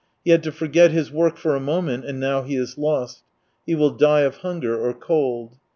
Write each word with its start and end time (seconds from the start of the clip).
He 0.25 0.31
had 0.31 0.41
to 0.41 0.51
forget 0.51 0.89
his 0.89 1.11
work 1.11 1.37
for 1.37 1.53
a 1.55 1.59
moment, 1.59 2.05
and 2.05 2.19
now 2.19 2.41
he 2.41 2.55
is 2.55 2.75
lost: 2.75 3.21
he 3.67 3.75
will 3.75 3.91
die 3.91 4.21
of 4.21 4.37
hunger 4.37 4.83
or 4.89 4.95
cold. 4.95 5.57